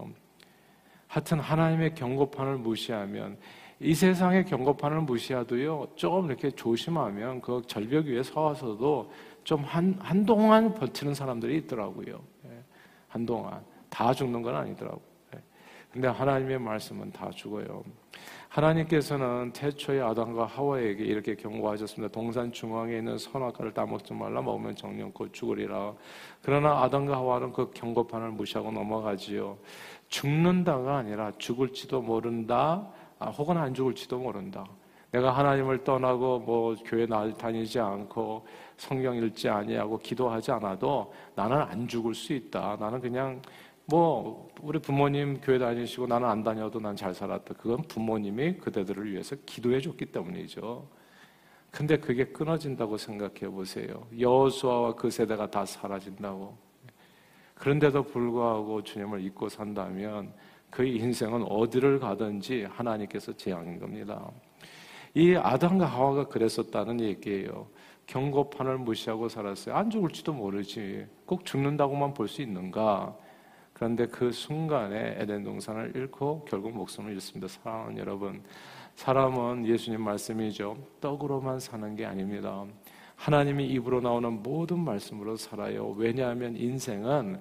하여튼 1.07 1.41
하나님의 1.41 1.95
경고판을 1.95 2.59
무시하면 2.59 3.39
이 3.81 3.95
세상의 3.95 4.45
경고판을 4.45 5.01
무시하도요 5.03 5.93
조금 5.97 6.27
이렇게 6.27 6.51
조심하면 6.51 7.41
그 7.41 7.63
절벽 7.67 8.07
위에 8.07 8.23
서서도 8.23 9.11
좀 9.45 9.63
한 9.65 9.97
한동안 10.01 10.75
버티는 10.75 11.15
사람들이 11.15 11.57
있더라고요. 11.59 12.21
예, 12.47 12.63
한동안 13.09 13.63
다 13.95 14.13
죽는 14.13 14.43
건 14.43 14.57
아니더라고. 14.57 15.01
근데 15.93 16.09
하나님의 16.09 16.59
말씀은 16.59 17.13
다 17.13 17.31
죽어요. 17.31 17.85
하나님께서는 18.49 19.53
태초에 19.53 20.01
아담과 20.01 20.47
하와에게 20.47 21.05
이렇게 21.05 21.37
경고하셨습니다. 21.37 22.13
동산 22.13 22.51
중앙에 22.51 22.99
있는 22.99 23.17
선악과를 23.17 23.73
따먹지 23.73 24.13
말라 24.13 24.43
먹으면 24.43 24.75
정령코 24.75 25.31
죽으리라. 25.31 25.95
그러나 26.43 26.83
아담과 26.83 27.17
하와는 27.17 27.53
그 27.53 27.71
경고판을 27.73 28.31
무시하고 28.31 28.73
넘어가지요. 28.73 29.57
죽는다가 30.09 30.97
아니라 30.97 31.31
죽을지도 31.39 32.03
모른다. 32.03 32.89
아, 33.21 33.31
혹은 33.31 33.57
안 33.57 33.73
죽을지도 33.73 34.19
모른다. 34.19 34.67
내가 35.13 35.31
하나님을 35.31 35.85
떠나고 35.85 36.41
뭐 36.41 36.75
교회 36.85 37.07
다니지 37.07 37.79
않고 37.79 38.45
성경 38.77 39.15
읽지 39.15 39.49
아니하고 39.49 39.99
기도하지 39.99 40.51
않아도 40.51 41.15
나는 41.37 41.63
안 41.63 41.87
죽을 41.87 42.17
수 42.17 42.33
있다. 42.33 42.77
나는 42.81 43.01
그냥 43.01 43.41
뭐 43.87 44.49
우리 44.63 44.79
부모님 44.79 45.41
교회 45.43 45.59
다니시고 45.59 46.07
나는 46.07 46.29
안 46.29 46.43
다녀도 46.43 46.81
난 46.81 46.97
잘 46.97 47.13
살았다. 47.15 47.55
그건 47.55 47.83
부모님이 47.83 48.57
그대들을 48.59 49.11
위해서 49.13 49.37
기도해 49.45 49.81
줬기 49.81 50.07
때문이죠. 50.07 50.89
근데 51.71 51.99
그게 51.99 52.25
끊어진다고 52.27 52.97
생각해 52.97 53.49
보세요. 53.51 54.07
여호수아와 54.19 54.95
그 54.95 55.11
세대가 55.11 55.51
다 55.51 55.67
사라진다고. 55.67 56.57
그런데도 57.57 58.05
불구하고 58.05 58.83
주님을 58.83 59.21
잊고 59.25 59.49
산다면 59.49 60.33
그 60.71 60.85
인생은 60.85 61.43
어디를 61.45 61.99
가든지 62.01 62.65
하나님께서 62.71 63.33
재앙인 63.37 63.79
겁니다. 63.79 64.31
이 65.15 65.35
아담과 65.35 65.85
하와가 65.87 66.25
그랬었다는 66.29 67.01
얘기예요. 67.01 67.69
경고판을 68.07 68.79
무시하고 68.79 69.29
살았어요. 69.29 69.75
안 69.75 69.91
죽을지도 69.91 70.33
모르지. 70.33 71.07
꼭 71.27 71.45
죽는다고만 71.45 72.15
볼 72.15 72.29
수 72.29 72.41
있는가? 72.43 73.17
그런데 73.75 74.07
그 74.07 74.31
순간에 74.33 75.17
에덴 75.19 75.43
동산을 75.43 75.93
잃고 75.95 76.47
결국 76.49 76.73
목숨을 76.73 77.13
잃습니다. 77.13 77.49
사랑하는 77.49 77.99
여러분, 77.99 78.43
사람은 78.95 79.67
예수님 79.67 80.01
말씀이죠. 80.01 80.79
떡으로만 81.01 81.59
사는 81.59 81.95
게 81.97 82.07
아닙니다. 82.07 82.65
하나님이 83.17 83.67
입으로 83.67 84.01
나오는 84.01 84.43
모든 84.43 84.79
말씀으로 84.79 85.37
살아요. 85.37 85.91
왜냐하면 85.91 86.57
인생은 86.57 87.41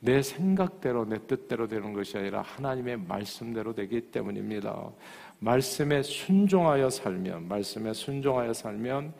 내 0.00 0.22
생각대로 0.22 1.04
내 1.04 1.24
뜻대로 1.26 1.68
되는 1.68 1.92
것이 1.92 2.18
아니라 2.18 2.42
하나님의 2.42 2.96
말씀대로 2.96 3.72
되기 3.74 4.00
때문입니다. 4.00 4.90
말씀에 5.38 6.02
순종하여 6.02 6.90
살면 6.90 7.46
말씀에 7.48 7.92
순종하여 7.92 8.52
살면 8.52 9.14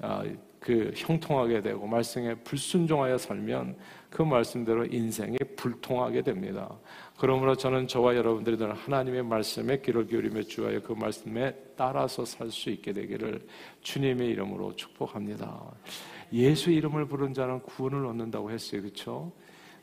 아, 0.00 0.22
그 0.60 0.92
형통하게 0.94 1.62
되고 1.62 1.86
말씀에 1.86 2.34
불순종하여 2.36 3.18
살면 3.18 3.76
그 4.10 4.22
말씀대로 4.22 4.86
인생이 4.86 5.36
불통하게 5.56 6.22
됩니다. 6.22 6.70
그러므로 7.18 7.54
저는 7.54 7.88
저와 7.88 8.16
여러분들이 8.16 8.56
하나님의 8.62 9.22
말씀에 9.24 9.80
귀를 9.80 10.06
기울이며 10.06 10.42
주하여 10.42 10.80
그 10.80 10.92
말씀에 10.92 11.54
따라서 11.76 12.24
살 12.24 12.50
수 12.50 12.70
있게 12.70 12.92
되기를 12.92 13.46
주님의 13.82 14.28
이름으로 14.30 14.74
축복합니다. 14.76 15.60
예수 16.32 16.70
이름을 16.70 17.06
부른 17.06 17.34
자는 17.34 17.60
구원을 17.60 18.06
얻는다고 18.06 18.50
했어요. 18.50 18.82
그렇죠? 18.82 19.32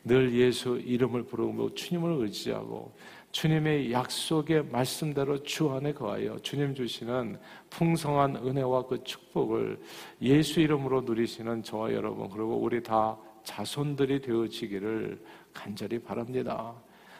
늘 0.03 0.33
예수 0.33 0.77
이름을 0.77 1.23
부르고 1.23 1.73
주님을 1.73 2.23
의지하고 2.23 2.93
주님의 3.31 3.91
약속의 3.91 4.65
말씀대로 4.67 5.43
주 5.43 5.69
안에 5.71 5.93
거하여 5.93 6.37
주님 6.39 6.73
주시는 6.73 7.37
풍성한 7.69 8.37
은혜와 8.37 8.85
그 8.85 9.03
축복을 9.03 9.79
예수 10.21 10.61
이름으로 10.61 11.01
누리시는 11.01 11.63
저와 11.63 11.91
여러분 11.91 12.29
그리고 12.29 12.55
우리 12.55 12.81
다 12.81 13.17
자손들이 13.45 14.21
되어지기를 14.21 15.23
간절히 15.53 15.99
바랍니다. 15.99 16.73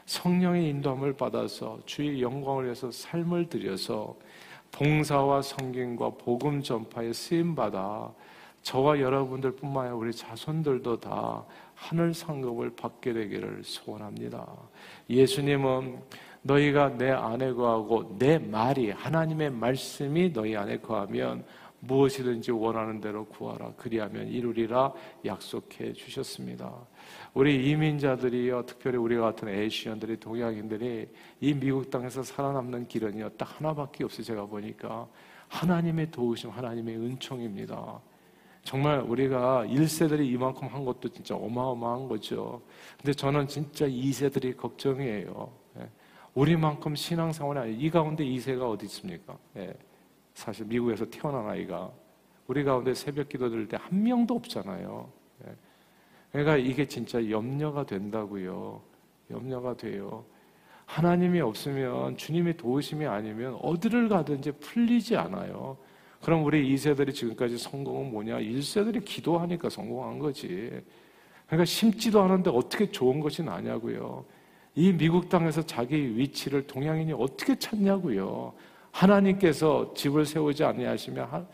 성령의 0.05 0.70
인도함을 0.70 1.13
받아서 1.13 1.79
주의 1.86 2.22
영광을 2.22 2.65
위해서 2.65 2.91
삶을 2.91 3.48
들여서 3.50 4.15
봉사와 4.72 5.41
성경과 5.41 6.10
복음 6.10 6.62
전파에 6.62 7.13
쓰임 7.13 7.55
받아 7.55 8.13
저와 8.62 9.00
여러분들뿐만 9.00 9.86
아니라 9.86 9.96
우리 9.96 10.12
자손들도 10.12 11.00
다 11.00 11.46
하늘 11.75 12.13
상급을 12.13 12.75
받게 12.75 13.13
되기를 13.13 13.62
소원합니다. 13.63 14.46
예수님은 15.10 16.00
너희가 16.41 16.98
내 16.98 17.12
안에 17.12 17.53
거하고 17.53 18.17
내 18.17 18.38
말이 18.38 18.91
하나님의 18.91 19.51
말씀이 19.51 20.34
너희 20.34 20.55
안에 20.55 20.79
거하면 20.79 21.46
무엇이든지 21.88 22.51
원하는 22.51 23.00
대로 23.00 23.25
구하라. 23.25 23.74
그리하면 23.77 24.27
이루리라 24.27 24.94
약속해 25.25 25.94
주셨습니다. 25.94 26.74
우리 27.34 27.70
이민자들이요, 27.70 28.65
특별히 28.65 28.98
우리 28.98 29.18
같은 29.18 29.48
에이시언들이, 29.48 30.20
동양인들이 30.20 31.08
이 31.42 31.54
미국 31.54 31.89
땅에서 31.89 32.24
살아남는 32.24 32.88
길은요, 32.88 33.30
딱 33.38 33.60
하나밖에 33.60 34.04
없어요. 34.04 34.24
제가 34.24 34.46
보니까. 34.46 35.08
하나님의 35.48 36.12
도우심, 36.12 36.50
하나님의 36.50 36.98
은총입니다. 36.98 38.01
정말 38.63 39.00
우리가 39.00 39.65
1세들이 39.68 40.25
이만큼 40.34 40.68
한 40.68 40.84
것도 40.84 41.10
진짜 41.10 41.36
어마어마한 41.36 42.08
거죠. 42.08 42.63
근데 42.98 43.13
저는 43.13 43.48
진짜 43.48 43.88
2세들이 43.88 44.58
걱정이에요. 44.58 45.51
예. 45.80 45.89
우리만큼 46.34 46.96
신앙생활이 46.96 47.60
아니에요. 47.60 47.80
이 47.80 47.89
가운데 47.92 48.25
2세가 48.25 48.72
어디 48.72 48.88
있습니까? 48.88 49.38
예. 50.36 50.39
사실 50.39 50.65
미국에서 50.65 51.06
태어난 51.10 51.48
아이가 51.48 51.92
우리 52.48 52.63
가운데 52.63 52.94
새벽 52.94 53.30
기도 53.30 53.50
들을 53.50 53.68
때 53.68 53.77
한 53.77 54.04
명도 54.04 54.36
없잖아요. 54.36 55.10
예. 55.48 55.56
그러니까 56.32 56.58
이게 56.58 56.86
진짜 56.88 57.30
염려가 57.30 57.86
된다고요. 57.86 58.82
염려가 59.32 59.77
돼요. 59.77 60.25
하나님이 60.86 61.42
없으면 61.42 62.18
주님의 62.18 62.58
도우심이 62.58 63.06
아니면 63.06 63.58
어디를 63.62 64.08
가든지 64.08 64.51
풀리지 64.54 65.15
않아요. 65.15 65.77
그럼 66.22 66.44
우리 66.44 66.74
2세들이 66.74 67.13
지금까지 67.13 67.58
성공은 67.58 68.12
뭐냐? 68.12 68.39
1세들이 68.39 69.04
기도하니까 69.04 69.70
성공한 69.70 70.20
거지. 70.20 70.82
그러니까 71.48 71.65
심지도 71.65 72.22
않은데 72.22 72.50
어떻게 72.51 72.92
좋은 72.92 73.20
것이 73.20 73.44
나냐고요. 73.44 74.25
이 74.75 74.92
미국 74.92 75.30
땅에서 75.30 75.62
자기 75.63 76.18
위치를 76.18 76.68
동양인이 76.68 77.13
어떻게 77.13 77.58
찾냐고요. 77.58 78.54
하나님께서 78.96 79.94
집을 79.94 80.25
세우지 80.25 80.64
아니하시면 80.64 81.48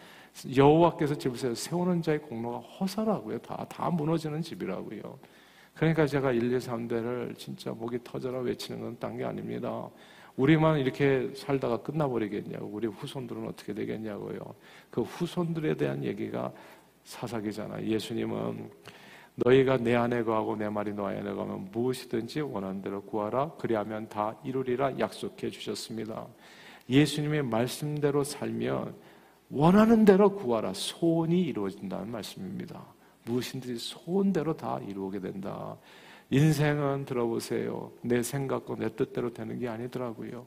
여호와께서 0.55 1.15
집을 1.15 1.37
세워 1.37 1.55
세우는 1.55 2.01
자의 2.01 2.19
공로가 2.19 2.59
허사라고요. 2.59 3.39
다, 3.39 3.65
다 3.67 3.89
무너지는 3.89 4.41
집이라고요. 4.41 5.19
그러니까 5.73 6.05
제가 6.05 6.31
1, 6.31 6.53
2, 6.53 6.57
3대를 6.57 7.35
진짜 7.37 7.71
목이 7.71 7.97
터져라 8.03 8.39
외치는 8.39 8.81
건 8.81 8.95
딴 8.99 9.17
게 9.17 9.25
아닙니다. 9.25 9.89
우리만 10.37 10.79
이렇게 10.79 11.31
살다가 11.35 11.77
끝나버리겠냐고, 11.77 12.67
우리 12.67 12.87
후손들은 12.87 13.47
어떻게 13.47 13.73
되겠냐고요. 13.73 14.39
그 14.91 15.01
후손들에 15.01 15.73
대한 15.75 16.03
얘기가 16.03 16.51
사사기잖아. 17.03 17.83
예수님은 17.83 18.69
너희가 19.35 19.77
내 19.77 19.95
안에 19.95 20.23
거하고 20.23 20.55
내 20.55 20.69
말이 20.69 20.93
너 20.93 21.07
안에 21.07 21.23
거하면 21.23 21.69
무엇이든지 21.71 22.41
원하는 22.41 22.81
대로 22.81 23.01
구하라. 23.01 23.53
그리하면 23.57 24.07
다 24.07 24.35
이루리라 24.43 24.99
약속해 24.99 25.49
주셨습니다. 25.49 26.27
예수님의 26.91 27.43
말씀대로 27.43 28.23
살면 28.23 28.93
원하는 29.49 30.05
대로 30.05 30.35
구하라. 30.35 30.73
소원이 30.73 31.41
이루어진다는 31.41 32.11
말씀입니다. 32.11 32.85
무엇인지 33.25 33.77
소원대로 33.77 34.55
다 34.55 34.79
이루게 34.85 35.19
된다. 35.19 35.77
인생은 36.29 37.05
들어보세요. 37.05 37.91
내 38.01 38.21
생각과 38.21 38.75
내 38.75 38.93
뜻대로 38.95 39.33
되는 39.33 39.57
게 39.57 39.67
아니더라고요. 39.67 40.45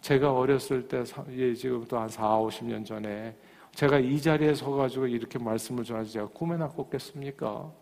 제가 0.00 0.32
어렸을 0.32 0.88
때, 0.88 1.04
예, 1.32 1.54
지금부터 1.54 2.00
한 2.00 2.08
4, 2.08 2.38
50년 2.38 2.84
전에 2.84 3.36
제가 3.74 3.98
이 3.98 4.20
자리에 4.20 4.54
서가지고 4.54 5.06
이렇게 5.06 5.38
말씀을 5.38 5.84
전하지 5.84 6.12
제가 6.12 6.28
꿈에나 6.28 6.68
꿨겠습니까? 6.68 7.72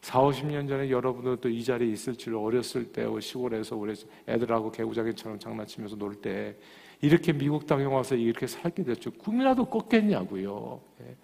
4, 0.00 0.18
예? 0.18 0.22
50년 0.22 0.68
전에 0.68 0.90
여러분들도 0.90 1.48
이 1.48 1.64
자리에 1.64 1.88
있을 1.92 2.16
줄 2.16 2.36
어렸을 2.36 2.92
때 2.92 3.06
시골에서 3.20 3.76
우리 3.76 3.94
애들하고 4.28 4.70
개구장이처럼 4.70 5.38
장난치면서 5.38 5.96
놀 5.96 6.14
때 6.20 6.56
이렇게 7.02 7.32
미국 7.32 7.66
땅에 7.66 7.84
와서 7.84 8.14
이렇게 8.14 8.46
살게 8.46 8.84
됐죠. 8.84 9.10
꿈이라도 9.10 9.66
꿨겠냐고요. 9.66 10.80
예? 11.02 11.16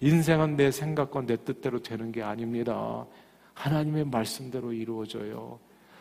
인생은 0.00 0.56
내 0.56 0.70
생각과 0.70 1.26
내 1.26 1.36
뜻대로 1.36 1.80
되는 1.80 2.12
게 2.12 2.22
아닙니다. 2.22 3.06
하나님의 3.54 4.04
말씀대로 4.04 4.72
이루어져요. 4.72 5.58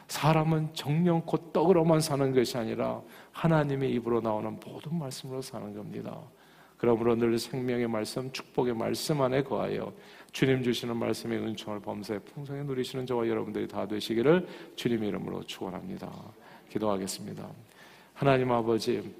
사람은 0.07 0.73
정령 0.73 1.21
곧 1.25 1.53
떡으로만 1.53 2.01
사는 2.01 2.33
것이 2.33 2.57
아니라 2.57 3.01
하나님의 3.31 3.93
입으로 3.93 4.19
나오는 4.19 4.59
모든 4.65 4.99
말씀으로 4.99 5.41
사는 5.41 5.73
겁니다. 5.73 6.19
그러므로 6.75 7.15
늘 7.15 7.37
생명의 7.37 7.87
말씀, 7.87 8.31
축복의 8.31 8.73
말씀 8.73 9.21
안에 9.21 9.43
거하여 9.43 9.93
주님 10.33 10.63
주시는 10.63 10.97
말씀의 10.97 11.37
은총을 11.37 11.79
범사에 11.79 12.19
풍성히 12.19 12.63
누리시는 12.63 13.05
저와 13.05 13.27
여러분들이 13.27 13.67
다 13.67 13.87
되시기를 13.87 14.47
주님 14.75 15.03
이름으로 15.03 15.43
축원합니다. 15.43 16.11
기도하겠습니다. 16.69 17.47
하나님 18.13 18.51
아버지, 18.51 19.13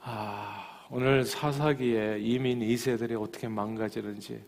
아, 0.00 0.86
오늘 0.90 1.24
사사기에 1.24 2.18
이민 2.20 2.60
2세들이 2.60 3.20
어떻게 3.20 3.48
망가지는지 3.48 4.42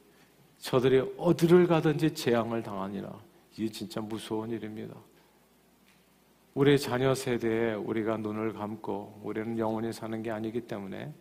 저들이 0.59 1.15
어디를 1.19 1.67
가든지 1.67 2.15
재앙을 2.15 2.63
당하니라. 2.63 3.13
이게 3.57 3.69
진짜 3.71 4.01
무서운 4.01 4.51
일입니다. 4.51 4.95
우리 6.55 6.79
자녀 6.79 7.15
세대에 7.15 7.75
우리가 7.75 8.17
눈을 8.17 8.53
감고 8.53 9.21
우리는 9.23 9.59
영원히 9.59 9.93
사는 9.93 10.23
게 10.23 10.31
아니기 10.31 10.61
때문에 10.63 11.13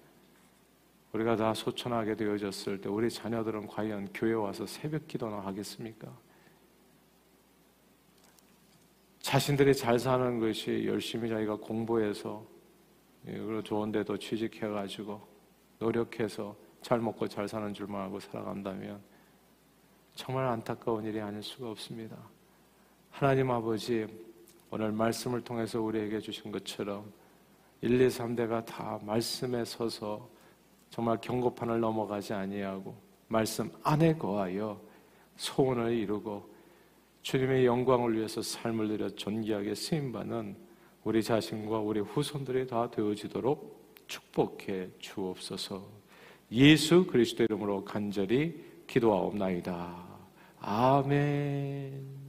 우리가 1.12 1.36
다 1.36 1.54
소천하게 1.54 2.16
되어졌을 2.16 2.82
때 2.82 2.90
우리 2.90 3.10
자녀들은 3.10 3.68
과연 3.68 4.10
교회 4.14 4.34
와서 4.34 4.66
새벽 4.66 5.08
기도나 5.08 5.38
하겠습니까? 5.46 6.08
자신들이 9.24 9.74
잘 9.74 9.98
사는 9.98 10.38
것이 10.38 10.84
열심히 10.86 11.30
자기가 11.30 11.56
공부해서 11.56 12.46
예, 13.26 13.32
그리고 13.32 13.64
좋은 13.64 13.90
데도 13.90 14.18
취직해가지고 14.18 15.20
노력해서 15.80 16.56
잘 16.82 17.00
먹고 17.00 17.28
잘 17.30 17.48
사는 17.48 17.74
줄만 17.74 18.02
알고 18.02 18.20
살아간다면 18.20 19.02
정말 20.14 20.46
안타까운 20.46 21.06
일이 21.06 21.22
아닐 21.22 21.42
수가 21.42 21.72
없습니다. 21.72 22.18
하나님 23.10 23.50
아버지, 23.50 24.06
오늘 24.70 24.92
말씀을 24.92 25.42
통해서 25.42 25.82
우리에게 25.82 26.20
주신 26.20 26.52
것처럼 26.52 27.12
1, 27.80 28.02
2, 28.02 28.08
3대가 28.08 28.66
다 28.66 29.00
말씀에 29.04 29.64
서서 29.64 30.30
정말 30.90 31.18
경고판을 31.22 31.80
넘어가지 31.80 32.34
아니하고 32.34 32.94
말씀 33.30 33.72
안에 33.84 34.16
거하여 34.18 34.82
소원을 35.38 35.94
이루고 35.94 36.53
주님의 37.24 37.66
영광을 37.66 38.16
위해서 38.16 38.42
삶을 38.42 38.90
들여 38.90 39.10
존귀하게 39.16 39.76
쓰임받는 39.76 40.56
우리 41.04 41.24
자신과 41.24 41.80
우리 41.80 42.00
후손들이 42.00 42.68
다 42.68 42.90
되어지도록 42.92 44.04
축복해 44.08 44.90
주옵소서 45.00 46.04
예수 46.52 47.08
그리스도 47.08 47.44
이름으로 47.44 47.84
간절히 47.84 48.64
기도하옵나이다. 48.86 50.14
아멘. 50.60 52.23